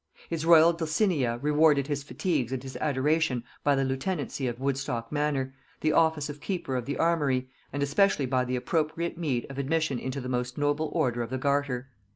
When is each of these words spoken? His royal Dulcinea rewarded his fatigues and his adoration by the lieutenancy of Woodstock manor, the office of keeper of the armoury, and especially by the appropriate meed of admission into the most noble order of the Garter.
His 0.31 0.47
royal 0.47 0.73
Dulcinea 0.73 1.37
rewarded 1.43 1.85
his 1.85 2.01
fatigues 2.01 2.51
and 2.51 2.63
his 2.63 2.75
adoration 2.77 3.43
by 3.63 3.75
the 3.75 3.83
lieutenancy 3.85 4.47
of 4.47 4.59
Woodstock 4.59 5.11
manor, 5.11 5.53
the 5.81 5.91
office 5.91 6.27
of 6.27 6.41
keeper 6.41 6.75
of 6.75 6.87
the 6.87 6.97
armoury, 6.97 7.49
and 7.71 7.83
especially 7.83 8.25
by 8.25 8.43
the 8.45 8.55
appropriate 8.55 9.15
meed 9.19 9.45
of 9.47 9.59
admission 9.59 9.99
into 9.99 10.19
the 10.19 10.27
most 10.27 10.57
noble 10.57 10.89
order 10.95 11.21
of 11.21 11.29
the 11.29 11.37
Garter. 11.37 11.91